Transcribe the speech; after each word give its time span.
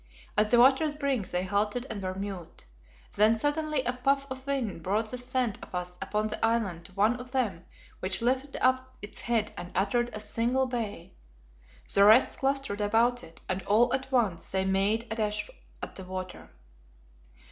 At 0.35 0.49
the 0.49 0.57
water's 0.57 0.95
brink 0.95 1.27
they 1.29 1.43
halted 1.43 1.85
and 1.87 2.01
were 2.01 2.15
mute. 2.15 2.65
Then 3.15 3.37
suddenly 3.37 3.83
a 3.83 3.93
puff 3.93 4.25
of 4.31 4.47
wind 4.47 4.81
brought 4.81 5.11
the 5.11 5.17
scent 5.19 5.59
of 5.61 5.75
us 5.75 5.99
upon 6.01 6.25
the 6.25 6.43
island 6.43 6.85
to 6.85 6.93
one 6.93 7.17
of 7.19 7.29
them 7.31 7.65
which 7.99 8.19
lifted 8.19 8.55
up 8.65 8.97
its 9.03 9.21
head 9.21 9.53
and 9.55 9.69
uttered 9.75 10.09
a 10.11 10.19
single 10.19 10.65
bay. 10.65 11.13
The 11.93 12.03
rest 12.03 12.39
clustered 12.39 12.81
about 12.81 13.21
it, 13.23 13.41
and 13.47 13.61
all 13.67 13.93
at 13.93 14.11
once 14.11 14.49
they 14.51 14.65
made 14.65 15.05
a 15.11 15.15
dash 15.17 15.47
at 15.83 15.93
the 15.93 16.03
water. 16.03 16.49